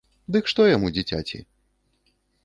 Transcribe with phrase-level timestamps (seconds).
[0.35, 1.41] Дык што яму, дзіцяці?